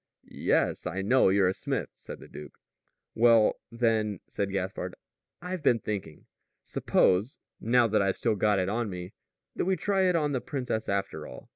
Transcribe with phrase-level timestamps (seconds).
[0.25, 2.57] "Yes, I know you're a smith," said the duke.
[3.13, 4.95] "Well, then," said Gaspard,
[5.43, 6.25] "I've been thinking.
[6.63, 9.13] Suppose now that I've still got it on me
[9.55, 11.49] that we try it on the princess, after all."